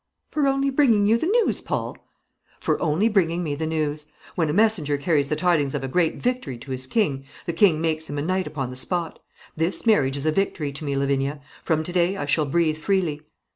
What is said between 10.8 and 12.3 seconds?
me, Lavinia. From to day I